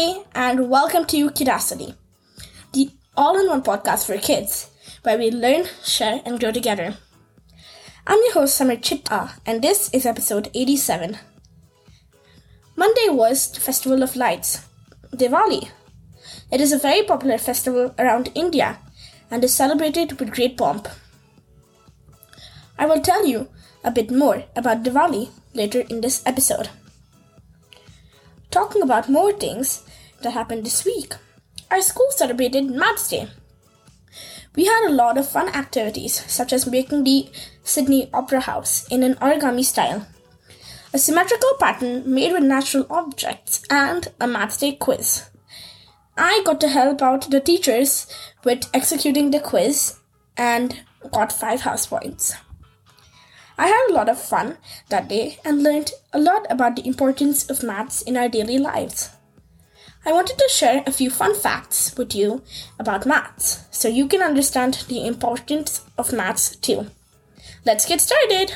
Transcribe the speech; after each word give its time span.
And 0.00 0.70
welcome 0.70 1.04
to 1.08 1.30
Curiosity, 1.30 1.94
the 2.72 2.88
all 3.18 3.38
in 3.38 3.48
one 3.48 3.62
podcast 3.62 4.06
for 4.06 4.16
kids 4.16 4.70
where 5.02 5.18
we 5.18 5.30
learn, 5.30 5.66
share, 5.84 6.22
and 6.24 6.40
grow 6.40 6.50
together. 6.50 6.96
I'm 8.06 8.18
your 8.24 8.32
host, 8.32 8.58
Samarth 8.58 8.80
Chitta, 8.82 9.32
and 9.44 9.60
this 9.60 9.90
is 9.92 10.06
episode 10.06 10.48
87. 10.54 11.18
Monday 12.76 13.08
was 13.10 13.52
the 13.52 13.60
Festival 13.60 14.02
of 14.02 14.16
Lights, 14.16 14.66
Diwali. 15.14 15.68
It 16.50 16.62
is 16.62 16.72
a 16.72 16.78
very 16.78 17.02
popular 17.02 17.36
festival 17.36 17.94
around 17.98 18.32
India 18.34 18.78
and 19.30 19.44
is 19.44 19.52
celebrated 19.52 20.18
with 20.18 20.32
great 20.32 20.56
pomp. 20.56 20.88
I 22.78 22.86
will 22.86 23.02
tell 23.02 23.26
you 23.26 23.48
a 23.84 23.90
bit 23.90 24.10
more 24.10 24.44
about 24.56 24.82
Diwali 24.82 25.28
later 25.52 25.80
in 25.80 26.00
this 26.00 26.22
episode 26.24 26.70
talking 28.50 28.82
about 28.82 29.08
more 29.08 29.32
things 29.32 29.84
that 30.22 30.32
happened 30.32 30.64
this 30.64 30.84
week. 30.84 31.14
Our 31.70 31.80
school 31.80 32.06
celebrated 32.10 32.70
Maths 32.70 33.08
Day. 33.08 33.28
We 34.56 34.66
had 34.66 34.88
a 34.88 34.92
lot 34.92 35.16
of 35.16 35.28
fun 35.28 35.48
activities, 35.48 36.24
such 36.30 36.52
as 36.52 36.66
making 36.66 37.04
the 37.04 37.30
Sydney 37.62 38.10
Opera 38.12 38.40
House 38.40 38.86
in 38.88 39.02
an 39.02 39.14
origami 39.16 39.64
style, 39.64 40.06
a 40.92 40.98
symmetrical 40.98 41.50
pattern 41.60 42.02
made 42.12 42.32
with 42.32 42.42
natural 42.42 42.86
objects, 42.90 43.62
and 43.70 44.08
a 44.20 44.26
Maths 44.26 44.56
Day 44.56 44.72
quiz. 44.72 45.30
I 46.16 46.42
got 46.44 46.60
to 46.62 46.68
help 46.68 47.00
out 47.00 47.30
the 47.30 47.40
teachers 47.40 48.06
with 48.44 48.68
executing 48.74 49.30
the 49.30 49.40
quiz 49.40 49.98
and 50.36 50.80
got 51.12 51.32
five 51.32 51.60
house 51.60 51.86
points. 51.86 52.34
I 53.56 53.68
had 53.68 53.90
a 53.90 53.94
lot 53.94 54.08
of 54.08 54.20
fun 54.20 54.56
that 54.88 55.08
day 55.08 55.38
and 55.44 55.62
learned 55.62 55.92
a 56.12 56.18
lot 56.18 56.46
about 56.50 56.76
the 56.76 56.86
importance 56.86 57.48
of 57.48 57.62
maths 57.62 58.02
in 58.02 58.16
our 58.16 58.28
daily 58.28 58.58
lives. 58.58 59.10
I 60.02 60.12
wanted 60.12 60.38
to 60.38 60.48
share 60.48 60.82
a 60.86 60.92
few 60.92 61.10
fun 61.10 61.34
facts 61.34 61.94
with 61.96 62.14
you 62.14 62.42
about 62.78 63.04
maths 63.04 63.64
so 63.70 63.86
you 63.86 64.08
can 64.08 64.22
understand 64.22 64.84
the 64.88 65.06
importance 65.06 65.82
of 65.98 66.12
maths 66.12 66.56
too. 66.56 66.86
Let's 67.66 67.86
get 67.86 68.00
started! 68.00 68.52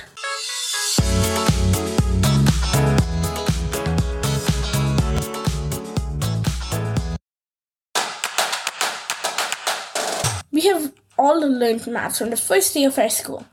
We 10.50 10.62
have 10.62 10.92
all 11.18 11.40
learned 11.40 11.86
maths 11.86 12.18
from 12.18 12.30
the 12.30 12.38
first 12.38 12.72
day 12.72 12.84
of 12.84 12.98
our 12.98 13.10
school. 13.10 13.44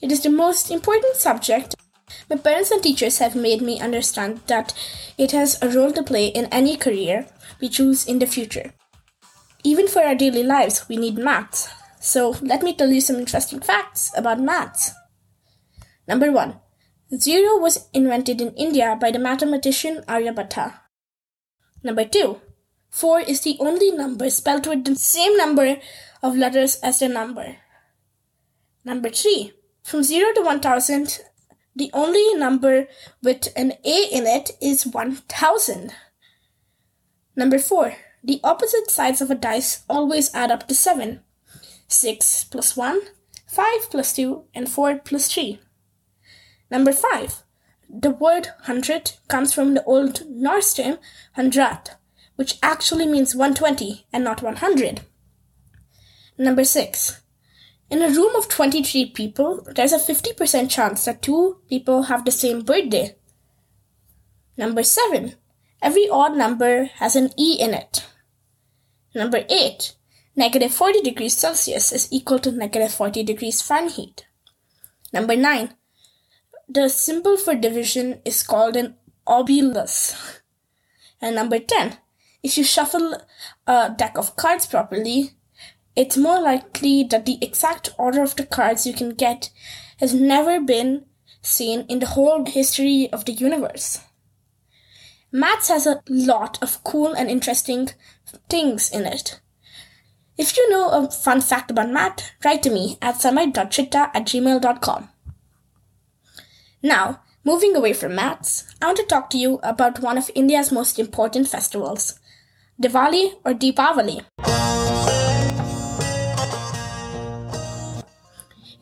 It 0.00 0.12
is 0.12 0.22
the 0.22 0.30
most 0.30 0.70
important 0.70 1.16
subject. 1.16 1.74
My 2.30 2.36
parents 2.36 2.70
and 2.70 2.82
teachers 2.82 3.18
have 3.18 3.34
made 3.34 3.62
me 3.62 3.80
understand 3.80 4.40
that 4.46 4.74
it 5.18 5.32
has 5.32 5.60
a 5.60 5.68
role 5.68 5.92
to 5.92 6.02
play 6.02 6.26
in 6.28 6.46
any 6.46 6.76
career 6.76 7.26
we 7.60 7.68
choose 7.68 8.06
in 8.06 8.18
the 8.18 8.26
future. 8.26 8.72
Even 9.64 9.88
for 9.88 10.02
our 10.02 10.14
daily 10.14 10.42
lives, 10.42 10.88
we 10.88 10.96
need 10.96 11.18
maths. 11.18 11.68
So 12.00 12.36
let 12.40 12.62
me 12.62 12.74
tell 12.74 12.90
you 12.90 13.00
some 13.00 13.16
interesting 13.16 13.60
facts 13.60 14.12
about 14.16 14.40
maths. 14.40 14.92
Number 16.06 16.30
one, 16.30 16.60
zero 17.12 17.58
was 17.58 17.88
invented 17.92 18.40
in 18.40 18.54
India 18.54 18.96
by 19.00 19.10
the 19.10 19.18
mathematician 19.18 20.04
Aryabhatta. 20.06 20.80
Number 21.82 22.04
two, 22.04 22.40
four 22.90 23.20
is 23.20 23.40
the 23.40 23.56
only 23.58 23.90
number 23.90 24.30
spelled 24.30 24.66
with 24.66 24.84
the 24.84 24.94
same 24.94 25.36
number 25.36 25.78
of 26.22 26.36
letters 26.36 26.76
as 26.76 27.00
the 27.00 27.08
number. 27.08 27.56
Number 28.84 29.10
three, 29.10 29.52
from 29.82 30.04
0 30.04 30.32
to 30.34 30.42
1000, 30.42 31.20
the 31.76 31.90
only 31.92 32.34
number 32.34 32.88
with 33.22 33.48
an 33.54 33.74
A 33.84 34.08
in 34.10 34.26
it 34.26 34.52
is 34.62 34.86
1000. 34.86 35.92
Number 37.36 37.58
4. 37.58 37.94
The 38.24 38.40
opposite 38.42 38.90
sides 38.90 39.20
of 39.20 39.30
a 39.30 39.34
dice 39.34 39.84
always 39.88 40.34
add 40.34 40.50
up 40.50 40.66
to 40.68 40.74
7. 40.74 41.20
6 41.86 42.44
plus 42.44 42.76
1, 42.76 43.00
5 43.46 43.90
plus 43.90 44.12
2, 44.14 44.44
and 44.54 44.68
4 44.68 45.00
plus 45.04 45.28
3. 45.32 45.60
Number 46.70 46.92
5. 46.92 47.42
The 47.88 48.10
word 48.10 48.48
hundred 48.62 49.12
comes 49.28 49.52
from 49.52 49.74
the 49.74 49.84
Old 49.84 50.26
Norse 50.28 50.74
term 50.74 50.98
hundrat, 51.34 51.96
which 52.36 52.58
actually 52.62 53.06
means 53.06 53.36
120 53.36 54.06
and 54.12 54.24
not 54.24 54.42
100. 54.42 55.02
Number 56.38 56.64
6. 56.64 57.20
In 57.88 58.02
a 58.02 58.08
room 58.08 58.34
of 58.34 58.48
23 58.48 59.10
people, 59.10 59.66
there's 59.74 59.92
a 59.92 59.98
50% 59.98 60.68
chance 60.68 61.04
that 61.04 61.22
two 61.22 61.58
people 61.68 62.04
have 62.04 62.24
the 62.24 62.32
same 62.32 62.62
birthday. 62.62 63.14
Number 64.56 64.82
7. 64.82 65.34
Every 65.80 66.08
odd 66.08 66.36
number 66.36 66.86
has 66.96 67.14
an 67.14 67.30
E 67.38 67.56
in 67.60 67.74
it. 67.74 68.04
Number 69.14 69.44
8. 69.48 69.94
Negative 70.34 70.72
40 70.72 71.00
degrees 71.02 71.36
Celsius 71.36 71.92
is 71.92 72.08
equal 72.10 72.40
to 72.40 72.50
negative 72.50 72.92
40 72.92 73.22
degrees 73.22 73.62
Fahrenheit. 73.62 74.26
Number 75.12 75.36
9. 75.36 75.74
The 76.68 76.88
symbol 76.88 77.36
for 77.36 77.54
division 77.54 78.20
is 78.24 78.42
called 78.42 78.76
an 78.76 78.96
obelus. 79.28 80.40
And 81.20 81.36
number 81.36 81.60
10. 81.60 81.98
If 82.42 82.58
you 82.58 82.64
shuffle 82.64 83.16
a 83.66 83.94
deck 83.96 84.18
of 84.18 84.36
cards 84.36 84.66
properly, 84.66 85.36
it's 85.96 86.16
more 86.16 86.40
likely 86.40 87.02
that 87.04 87.24
the 87.24 87.38
exact 87.40 87.90
order 87.98 88.22
of 88.22 88.36
the 88.36 88.46
cards 88.46 88.86
you 88.86 88.92
can 88.92 89.10
get 89.14 89.50
has 89.98 90.12
never 90.12 90.60
been 90.60 91.06
seen 91.40 91.86
in 91.88 92.00
the 92.00 92.06
whole 92.06 92.44
history 92.44 93.08
of 93.12 93.24
the 93.24 93.32
universe. 93.32 94.00
Maths 95.32 95.68
has 95.68 95.86
a 95.86 96.02
lot 96.08 96.62
of 96.62 96.84
cool 96.84 97.14
and 97.14 97.30
interesting 97.30 97.88
things 98.48 98.90
in 98.90 99.06
it. 99.06 99.40
If 100.38 100.56
you 100.56 100.70
know 100.70 100.90
a 100.90 101.10
fun 101.10 101.40
fact 101.40 101.70
about 101.70 101.90
math, 101.90 102.30
write 102.44 102.62
to 102.64 102.70
me 102.70 102.98
at 103.00 103.16
samarth.chitta 103.16 104.10
at 104.14 104.26
gmail.com. 104.26 105.08
Now, 106.82 107.22
moving 107.42 107.74
away 107.74 107.94
from 107.94 108.14
maths, 108.14 108.64
I 108.82 108.86
want 108.86 108.98
to 108.98 109.04
talk 109.06 109.30
to 109.30 109.38
you 109.38 109.60
about 109.62 110.00
one 110.00 110.18
of 110.18 110.30
India's 110.34 110.70
most 110.70 110.98
important 110.98 111.48
festivals, 111.48 112.20
Diwali 112.80 113.32
or 113.44 113.54
Deepavali. 113.54 114.24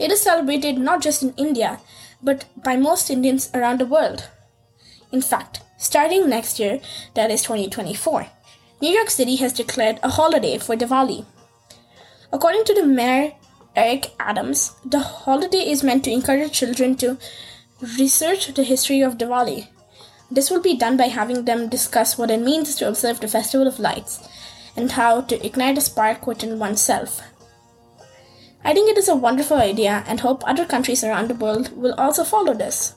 It 0.04 0.12
is 0.12 0.20
celebrated 0.20 0.76
not 0.76 1.00
just 1.00 1.22
in 1.22 1.32
India, 1.38 1.80
but 2.22 2.44
by 2.62 2.76
most 2.76 3.08
Indians 3.08 3.48
around 3.54 3.80
the 3.80 3.86
world. 3.86 4.28
In 5.10 5.22
fact, 5.22 5.62
starting 5.78 6.28
next 6.28 6.60
year, 6.60 6.80
that 7.14 7.30
is 7.30 7.40
2024, 7.40 8.26
New 8.82 8.90
York 8.90 9.08
City 9.08 9.36
has 9.36 9.54
declared 9.54 9.98
a 10.02 10.10
holiday 10.10 10.58
for 10.58 10.76
Diwali. 10.76 11.24
According 12.30 12.64
to 12.64 12.74
the 12.74 12.84
mayor, 12.84 13.32
Eric 13.74 14.12
Adams, 14.20 14.76
the 14.84 14.98
holiday 14.98 15.70
is 15.70 15.82
meant 15.82 16.04
to 16.04 16.12
encourage 16.12 16.52
children 16.52 16.96
to 16.96 17.16
research 17.98 18.48
the 18.52 18.62
history 18.62 19.00
of 19.00 19.16
Diwali. 19.16 19.68
This 20.30 20.50
will 20.50 20.60
be 20.60 20.76
done 20.76 20.98
by 20.98 21.06
having 21.06 21.46
them 21.46 21.70
discuss 21.70 22.18
what 22.18 22.30
it 22.30 22.42
means 22.42 22.74
to 22.74 22.88
observe 22.88 23.20
the 23.20 23.28
Festival 23.28 23.66
of 23.66 23.78
Lights 23.78 24.28
and 24.76 24.92
how 24.92 25.22
to 25.22 25.46
ignite 25.46 25.78
a 25.78 25.80
spark 25.80 26.26
within 26.26 26.58
oneself. 26.58 27.22
I 28.64 28.72
think 28.72 28.88
it 28.90 28.96
is 28.96 29.08
a 29.08 29.14
wonderful 29.14 29.58
idea 29.58 30.02
and 30.06 30.20
hope 30.20 30.42
other 30.46 30.64
countries 30.64 31.04
around 31.04 31.28
the 31.28 31.34
world 31.34 31.76
will 31.76 31.94
also 31.94 32.24
follow 32.24 32.54
this. 32.54 32.94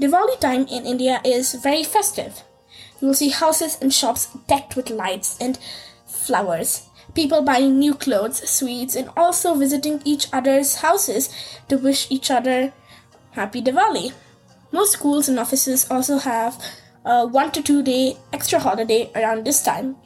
Diwali 0.00 0.38
time 0.40 0.66
in 0.66 0.84
India 0.84 1.20
is 1.24 1.54
very 1.54 1.84
festive. 1.84 2.42
You 3.00 3.08
will 3.08 3.14
see 3.14 3.28
houses 3.28 3.78
and 3.80 3.94
shops 3.94 4.28
decked 4.48 4.74
with 4.74 4.90
lights 4.90 5.36
and 5.40 5.58
flowers, 6.06 6.88
people 7.14 7.42
buying 7.42 7.78
new 7.78 7.94
clothes, 7.94 8.48
sweets, 8.48 8.96
and 8.96 9.10
also 9.16 9.54
visiting 9.54 10.02
each 10.04 10.26
other's 10.32 10.76
houses 10.76 11.30
to 11.68 11.76
wish 11.78 12.10
each 12.10 12.30
other 12.30 12.72
happy 13.32 13.62
Diwali. 13.62 14.12
Most 14.72 14.92
schools 14.92 15.28
and 15.28 15.38
offices 15.38 15.88
also 15.90 16.18
have 16.18 16.60
a 17.04 17.26
one 17.26 17.52
to 17.52 17.62
two 17.62 17.82
day 17.82 18.16
extra 18.32 18.58
holiday 18.58 19.10
around 19.14 19.44
this 19.44 19.62
time. 19.62 19.96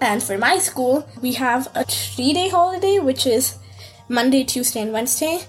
And 0.00 0.20
for 0.22 0.36
my 0.36 0.58
school, 0.58 1.08
we 1.20 1.34
have 1.34 1.68
a 1.74 1.84
three 1.84 2.32
day 2.32 2.48
holiday, 2.48 2.98
which 2.98 3.26
is 3.26 3.58
Monday, 4.08 4.44
Tuesday, 4.44 4.80
and 4.80 4.92
Wednesday. 4.92 5.40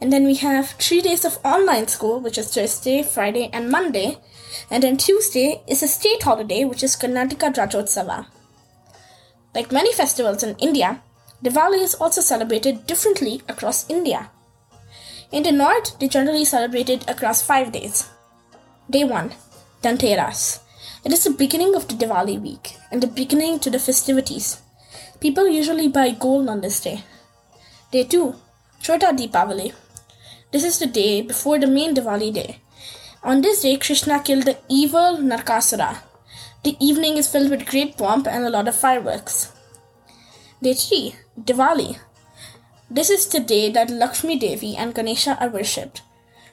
And 0.00 0.12
then 0.12 0.24
we 0.24 0.36
have 0.36 0.70
three 0.70 1.00
days 1.00 1.24
of 1.24 1.38
online 1.44 1.88
school, 1.88 2.20
which 2.20 2.38
is 2.38 2.54
Thursday, 2.54 3.02
Friday, 3.02 3.50
and 3.52 3.70
Monday. 3.70 4.18
And 4.70 4.82
then 4.82 4.96
Tuesday 4.96 5.62
is 5.66 5.82
a 5.82 5.88
state 5.88 6.22
holiday, 6.22 6.64
which 6.64 6.82
is 6.82 6.96
Karnataka 6.96 7.54
Rajotsava. 7.54 8.26
Like 9.54 9.72
many 9.72 9.92
festivals 9.92 10.42
in 10.42 10.56
India, 10.58 11.02
Diwali 11.42 11.82
is 11.82 11.94
also 11.94 12.20
celebrated 12.20 12.86
differently 12.86 13.42
across 13.48 13.88
India. 13.88 14.30
In 15.30 15.42
the 15.42 15.52
north, 15.52 15.98
they 15.98 16.08
generally 16.08 16.44
celebrate 16.44 16.88
it 16.88 17.08
across 17.08 17.42
five 17.42 17.72
days. 17.72 18.08
Day 18.90 19.04
1 19.04 19.32
Dhanteras. 19.82 20.60
It 21.04 21.12
is 21.12 21.24
the 21.24 21.30
beginning 21.30 21.74
of 21.74 21.86
the 21.86 21.94
Diwali 21.94 22.40
week 22.40 22.76
and 22.90 23.02
the 23.02 23.06
beginning 23.06 23.60
to 23.60 23.70
the 23.70 23.78
festivities. 23.78 24.60
People 25.20 25.48
usually 25.48 25.88
buy 25.88 26.10
gold 26.10 26.48
on 26.48 26.60
this 26.60 26.80
day. 26.80 27.04
Day 27.90 28.04
2 28.04 28.34
Chota 28.82 29.14
Deepavali. 29.16 29.72
This 30.52 30.62
is 30.62 30.78
the 30.78 30.84
day 30.84 31.22
before 31.22 31.58
the 31.58 31.66
main 31.66 31.94
Diwali 31.94 32.34
day. 32.34 32.60
On 33.22 33.40
this 33.40 33.62
day, 33.62 33.78
Krishna 33.78 34.20
killed 34.20 34.44
the 34.44 34.58
evil 34.68 35.16
Narkasura. 35.16 36.00
The 36.64 36.76
evening 36.80 37.16
is 37.16 37.28
filled 37.32 37.48
with 37.48 37.64
great 37.64 37.96
pomp 37.96 38.26
and 38.26 38.44
a 38.44 38.50
lot 38.50 38.68
of 38.68 38.76
fireworks. 38.76 39.52
Day 40.62 40.74
3 40.74 41.14
Diwali. 41.40 41.98
This 42.90 43.08
is 43.08 43.26
the 43.26 43.40
day 43.40 43.70
that 43.70 43.88
Lakshmi 43.88 44.38
Devi 44.38 44.76
and 44.76 44.94
Ganesha 44.94 45.38
are 45.40 45.48
worshipped. 45.48 46.02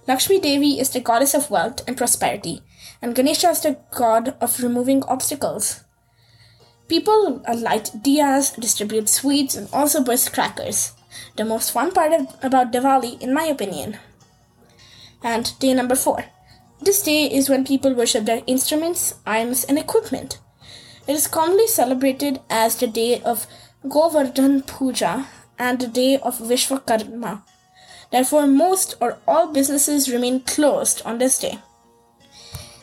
Lakshmi 0.08 0.40
Devi 0.40 0.80
is 0.80 0.92
the 0.92 1.02
goddess 1.02 1.34
of 1.34 1.52
wealth 1.52 1.82
and 1.86 1.98
prosperity, 1.98 2.62
and 3.02 3.14
Ganesha 3.14 3.50
is 3.50 3.60
the 3.60 3.78
god 3.92 4.36
of 4.40 4.64
removing 4.64 5.04
obstacles. 5.04 5.84
People 6.88 7.44
light 7.54 7.92
diyas, 8.06 8.58
distribute 8.58 9.10
sweets, 9.10 9.56
and 9.56 9.68
also 9.74 10.02
burst 10.02 10.32
crackers. 10.32 10.94
The 11.36 11.46
most 11.46 11.72
fun 11.72 11.92
part 11.92 12.14
of, 12.14 12.36
about 12.42 12.72
Diwali, 12.72 13.22
in 13.22 13.34
my 13.34 13.44
opinion. 13.44 13.98
And 15.24 15.58
day 15.60 15.74
number 15.74 15.96
four. 15.96 16.26
This 16.82 17.02
day 17.02 17.26
is 17.26 17.50
when 17.50 17.66
people 17.66 17.94
worship 17.94 18.26
their 18.26 18.44
instruments, 18.48 19.16
arms, 19.26 19.64
and 19.64 19.80
equipment. 19.80 20.40
It 21.08 21.14
is 21.14 21.28
commonly 21.28 21.68
celebrated 21.68 22.42
as 22.50 22.76
the 22.76 22.88
day 22.88 23.22
of 23.22 23.48
Govardhan 23.88 24.64
Puja 24.64 25.28
and 25.58 25.80
the 25.80 25.88
day 25.88 26.18
of 26.18 26.40
Vishwakarma. 26.40 27.44
Therefore, 28.12 28.48
most 28.48 28.96
or 29.00 29.18
all 29.28 29.52
businesses 29.52 30.12
remain 30.12 30.42
closed 30.42 31.02
on 31.06 31.18
this 31.18 31.40
day. 31.40 31.60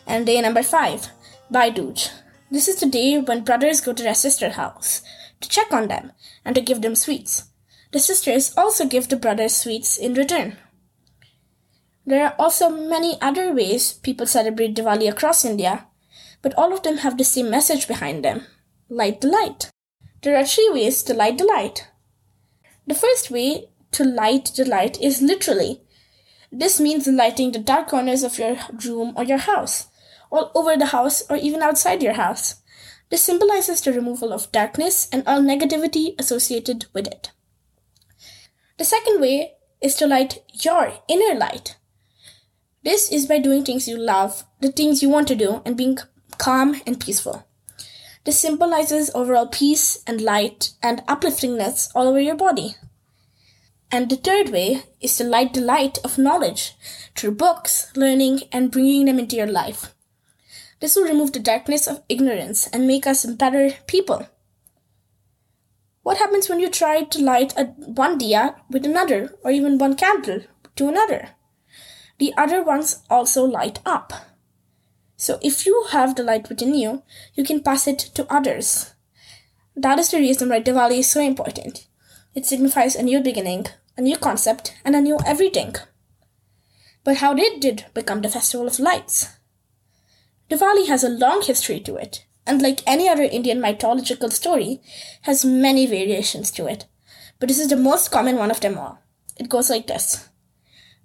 And 0.06 0.26
day 0.26 0.40
number 0.40 0.62
five, 0.62 1.08
Bhai 1.50 1.70
Dooj. 1.70 2.11
This 2.50 2.69
is 2.69 2.81
the 2.81 2.87
day 2.87 3.19
when 3.19 3.44
brothers 3.44 3.81
go 3.81 3.93
to 3.93 4.02
their 4.02 4.14
sister's 4.14 4.55
house 4.55 5.02
to 5.40 5.49
check 5.49 5.73
on 5.73 5.88
them 5.88 6.12
and 6.44 6.55
to 6.55 6.61
give 6.61 6.82
them 6.82 6.94
sweets. 6.94 7.44
The 7.92 8.00
sisters 8.00 8.52
also 8.56 8.86
give 8.86 9.08
the 9.08 9.16
brothers 9.16 9.54
sweets 9.54 9.98
in 9.98 10.14
return. 10.14 10.56
There 12.06 12.24
are 12.24 12.34
also 12.38 12.68
many 12.68 13.20
other 13.20 13.52
ways 13.52 13.92
people 13.92 14.26
celebrate 14.26 14.74
Diwali 14.74 15.08
across 15.08 15.44
India, 15.44 15.86
but 16.40 16.54
all 16.58 16.72
of 16.72 16.82
them 16.82 16.98
have 16.98 17.16
the 17.16 17.24
same 17.24 17.50
message 17.50 17.86
behind 17.86 18.24
them 18.24 18.46
light 18.88 19.20
the 19.22 19.28
light. 19.28 19.70
There 20.22 20.36
are 20.36 20.44
three 20.44 20.70
ways 20.72 21.02
to 21.04 21.14
light 21.14 21.38
the 21.38 21.44
light. 21.44 21.88
The 22.86 22.94
first 22.94 23.30
way 23.30 23.70
to 23.92 24.04
light 24.04 24.52
the 24.56 24.64
light 24.64 25.00
is 25.00 25.22
literally. 25.22 25.82
This 26.50 26.78
means 26.78 27.06
lighting 27.06 27.52
the 27.52 27.58
dark 27.58 27.88
corners 27.88 28.22
of 28.22 28.38
your 28.38 28.58
room 28.84 29.14
or 29.16 29.24
your 29.24 29.38
house, 29.38 29.86
all 30.30 30.50
over 30.54 30.76
the 30.76 30.86
house 30.86 31.22
or 31.30 31.36
even 31.36 31.62
outside 31.62 32.02
your 32.02 32.14
house. 32.14 32.56
This 33.10 33.22
symbolizes 33.22 33.80
the 33.80 33.92
removal 33.92 34.32
of 34.32 34.52
darkness 34.52 35.08
and 35.10 35.22
all 35.26 35.40
negativity 35.40 36.14
associated 36.18 36.86
with 36.92 37.06
it. 37.06 37.30
The 38.78 38.84
second 38.84 39.20
way 39.20 39.54
is 39.80 39.94
to 39.96 40.06
light 40.06 40.42
your 40.64 40.92
inner 41.08 41.38
light. 41.38 41.76
This 42.82 43.12
is 43.12 43.26
by 43.26 43.38
doing 43.38 43.64
things 43.64 43.86
you 43.86 43.96
love, 43.96 44.44
the 44.60 44.72
things 44.72 45.02
you 45.02 45.08
want 45.08 45.28
to 45.28 45.36
do, 45.36 45.62
and 45.64 45.76
being 45.76 45.98
calm 46.38 46.80
and 46.86 46.98
peaceful. 46.98 47.46
This 48.24 48.40
symbolizes 48.40 49.10
overall 49.14 49.46
peace 49.46 50.02
and 50.06 50.20
light 50.20 50.72
and 50.82 51.02
upliftingness 51.06 51.90
all 51.94 52.08
over 52.08 52.20
your 52.20 52.36
body. 52.36 52.76
And 53.90 54.08
the 54.08 54.16
third 54.16 54.48
way 54.48 54.84
is 55.00 55.16
to 55.18 55.25
light 55.25 55.52
the 55.52 55.60
light 55.60 55.98
of 56.02 56.18
knowledge 56.18 56.75
through 57.14 57.32
books, 57.32 57.92
learning, 57.94 58.40
and 58.50 58.70
bringing 58.70 59.04
them 59.04 59.18
into 59.18 59.36
your 59.36 59.46
life. 59.46 59.94
This 60.80 60.96
will 60.96 61.04
remove 61.04 61.32
the 61.32 61.40
darkness 61.40 61.86
of 61.86 62.02
ignorance 62.08 62.66
and 62.68 62.86
make 62.86 63.06
us 63.06 63.26
better 63.26 63.72
people. 63.86 64.26
What 66.02 66.19
happens 66.19 66.49
when 66.49 66.60
you 66.60 66.69
try 66.69 67.04
to 67.04 67.22
light 67.22 67.54
a, 67.56 67.66
one 67.66 68.19
diya 68.19 68.56
with 68.70 68.84
another, 68.84 69.34
or 69.44 69.50
even 69.50 69.78
one 69.78 69.96
candle 69.96 70.40
to 70.76 70.88
another? 70.88 71.31
The 72.19 72.34
other 72.37 72.62
ones 72.62 73.02
also 73.08 73.44
light 73.44 73.78
up. 73.87 74.12
So 75.16 75.38
if 75.43 75.66
you 75.66 75.87
have 75.90 76.16
the 76.16 76.25
light 76.25 76.49
within 76.49 76.75
you, 76.75 77.04
you 77.34 77.44
can 77.44 77.62
pass 77.62 77.87
it 77.87 77.99
to 78.14 78.32
others. 78.32 78.94
That 79.76 79.99
is 79.99 80.10
the 80.10 80.19
reason 80.19 80.49
why 80.49 80.60
Diwali 80.60 80.99
is 80.99 81.10
so 81.10 81.20
important. 81.20 81.87
It 82.34 82.46
signifies 82.46 82.96
a 82.96 83.02
new 83.02 83.20
beginning, 83.20 83.66
a 83.96 84.00
new 84.00 84.16
concept, 84.16 84.75
and 84.84 84.96
a 84.96 85.00
new 85.00 85.19
everything. 85.25 85.76
But 87.04 87.19
how 87.19 87.34
did 87.34 87.64
it 87.64 87.87
become 87.94 88.22
the 88.22 88.28
Festival 88.28 88.66
of 88.66 88.81
Lights? 88.81 89.28
Diwali 90.50 90.88
has 90.88 91.04
a 91.04 91.08
long 91.08 91.43
history 91.43 91.81
to 91.81 91.96
it, 91.96 92.26
and 92.46 92.62
like 92.62 92.80
any 92.86 93.08
other 93.08 93.22
Indian 93.22 93.60
mythological 93.60 94.30
story, 94.30 94.80
has 95.22 95.44
many 95.44 95.86
variations 95.86 96.50
to 96.52 96.66
it. 96.66 96.86
But 97.38 97.48
this 97.48 97.58
is 97.58 97.68
the 97.68 97.76
most 97.76 98.10
common 98.10 98.36
one 98.36 98.50
of 98.50 98.60
them 98.60 98.78
all. 98.78 98.98
It 99.36 99.48
goes 99.48 99.70
like 99.70 99.86
this. 99.86 100.28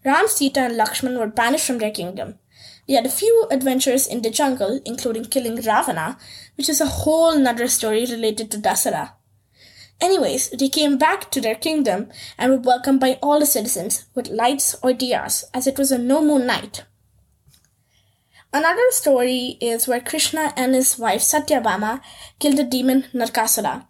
Ram, 0.06 0.28
Sita, 0.28 0.62
and 0.62 0.78
Lakshman 0.78 1.18
were 1.18 1.28
banished 1.28 1.66
from 1.66 1.80
their 1.80 1.92
kingdom. 1.92 2.40
They 2.88 2.94
had 2.94 3.06
a 3.06 3.10
few 3.10 3.48
adventures 3.52 4.08
in 4.08 4.22
the 4.22 4.30
jungle, 4.30 4.80
including 4.86 5.26
killing 5.26 5.56
Ravana, 5.56 6.18
which 6.56 6.70
is 6.70 6.80
a 6.80 6.86
whole 6.86 7.38
nother 7.38 7.68
story 7.68 8.06
related 8.06 8.50
to 8.52 8.58
Dasara. 8.58 9.12
Anyways, 10.00 10.52
they 10.52 10.70
came 10.70 10.98
back 10.98 11.32
to 11.32 11.42
their 11.42 11.56
kingdom 11.56 12.10
and 12.38 12.52
were 12.52 12.60
welcomed 12.60 13.00
by 13.00 13.18
all 13.22 13.40
the 13.40 13.46
citizens 13.46 14.06
with 14.14 14.30
lights 14.30 14.76
or 14.84 14.92
diyas, 14.92 15.44
as 15.54 15.68
it 15.68 15.78
was 15.78 15.92
a 15.92 15.98
no 15.98 16.22
moon 16.22 16.46
night. 16.46 16.86
Another 18.54 18.90
story 18.92 19.58
is 19.62 19.88
where 19.88 20.00
Krishna 20.00 20.54
and 20.56 20.74
his 20.74 20.98
wife 20.98 21.22
Satyabhama 21.22 22.02
killed 22.40 22.58
the 22.58 22.64
demon 22.64 23.06
Narkasura. 23.14 23.86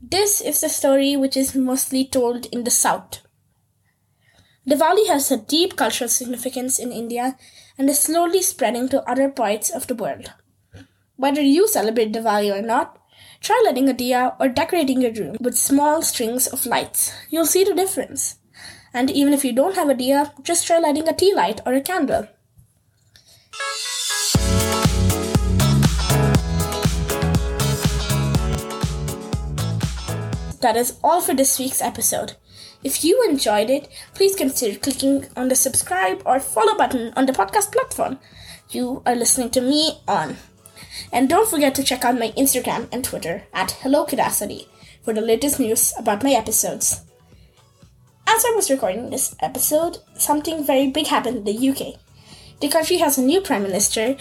This 0.00 0.40
is 0.40 0.60
the 0.60 0.68
story 0.68 1.16
which 1.16 1.36
is 1.36 1.54
mostly 1.54 2.04
told 2.04 2.46
in 2.46 2.64
the 2.64 2.70
south. 2.70 3.20
Diwali 4.68 5.08
has 5.08 5.30
a 5.30 5.38
deep 5.38 5.76
cultural 5.76 6.08
significance 6.08 6.78
in 6.78 6.92
India 6.92 7.36
and 7.78 7.88
is 7.88 8.00
slowly 8.00 8.42
spreading 8.42 8.88
to 8.90 9.08
other 9.10 9.28
parts 9.28 9.70
of 9.70 9.86
the 9.86 9.94
world. 9.94 10.32
Whether 11.16 11.42
you 11.42 11.66
celebrate 11.66 12.12
Diwali 12.12 12.54
or 12.56 12.62
not, 12.62 13.00
Try 13.40 13.62
lighting 13.64 13.88
a 13.88 13.94
diya 13.94 14.36
or 14.38 14.48
decorating 14.48 15.00
your 15.00 15.12
room 15.12 15.36
with 15.40 15.56
small 15.56 16.02
strings 16.02 16.46
of 16.46 16.66
lights. 16.66 17.12
You'll 17.30 17.46
see 17.46 17.64
the 17.64 17.74
difference. 17.74 18.36
And 18.92 19.10
even 19.10 19.32
if 19.32 19.44
you 19.44 19.52
don't 19.52 19.76
have 19.76 19.88
a 19.88 19.94
diya, 19.94 20.42
just 20.42 20.66
try 20.66 20.78
lighting 20.78 21.08
a 21.08 21.14
tea 21.14 21.34
light 21.34 21.60
or 21.64 21.72
a 21.72 21.80
candle. 21.80 22.28
That 30.60 30.76
is 30.76 30.98
all 31.02 31.20
for 31.20 31.34
this 31.34 31.58
week's 31.58 31.80
episode. 31.80 32.36
If 32.84 33.02
you 33.02 33.26
enjoyed 33.28 33.70
it, 33.70 33.88
please 34.14 34.36
consider 34.36 34.78
clicking 34.78 35.26
on 35.36 35.48
the 35.48 35.54
subscribe 35.54 36.22
or 36.26 36.38
follow 36.38 36.76
button 36.76 37.12
on 37.16 37.26
the 37.26 37.32
podcast 37.32 37.72
platform 37.72 38.18
you 38.74 39.02
are 39.04 39.14
listening 39.14 39.50
to 39.50 39.60
me 39.60 40.00
on. 40.06 40.36
And 41.12 41.28
don't 41.28 41.48
forget 41.48 41.74
to 41.76 41.82
check 41.82 42.04
out 42.04 42.18
my 42.18 42.30
Instagram 42.36 42.88
and 42.92 43.04
Twitter 43.04 43.44
at 43.52 43.72
Hello 43.82 44.04
Kidacity 44.04 44.66
for 45.02 45.12
the 45.12 45.20
latest 45.20 45.58
news 45.58 45.92
about 45.98 46.22
my 46.22 46.30
episodes. 46.32 47.02
As 48.26 48.44
I 48.44 48.52
was 48.54 48.70
recording 48.70 49.10
this 49.10 49.34
episode, 49.40 49.98
something 50.14 50.64
very 50.64 50.88
big 50.88 51.08
happened 51.08 51.38
in 51.38 51.44
the 51.44 51.68
UK. 51.70 52.00
The 52.60 52.68
country 52.68 52.98
has 52.98 53.16
a 53.16 53.22
new 53.22 53.40
Prime 53.40 53.62
Minister, 53.62 54.16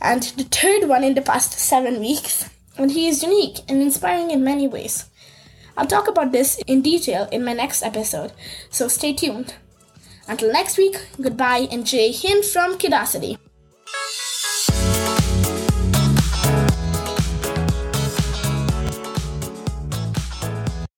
and 0.00 0.22
the 0.36 0.44
third 0.44 0.88
one 0.88 1.02
in 1.02 1.14
the 1.14 1.22
past 1.22 1.52
seven 1.52 1.98
weeks, 1.98 2.48
and 2.78 2.92
he 2.92 3.08
is 3.08 3.22
unique 3.22 3.58
and 3.68 3.82
inspiring 3.82 4.30
in 4.30 4.44
many 4.44 4.68
ways. 4.68 5.06
I'll 5.76 5.86
talk 5.86 6.06
about 6.06 6.30
this 6.30 6.58
in 6.68 6.82
detail 6.82 7.28
in 7.32 7.44
my 7.44 7.52
next 7.52 7.82
episode, 7.82 8.32
so 8.70 8.86
stay 8.86 9.12
tuned. 9.12 9.54
Until 10.28 10.52
next 10.52 10.78
week, 10.78 10.96
goodbye 11.20 11.66
and 11.70 11.84
Jai 11.84 12.12
Hind 12.14 12.44
from 12.44 12.78
Kidacity. 12.78 13.38